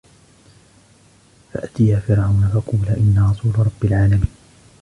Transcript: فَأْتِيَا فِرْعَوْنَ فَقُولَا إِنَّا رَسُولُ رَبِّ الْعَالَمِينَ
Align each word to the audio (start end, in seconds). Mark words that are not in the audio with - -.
فَأْتِيَا 1.53 1.99
فِرْعَوْنَ 1.99 2.49
فَقُولَا 2.53 2.97
إِنَّا 2.97 3.31
رَسُولُ 3.31 3.59
رَبِّ 3.59 3.83
الْعَالَمِينَ 3.85 4.27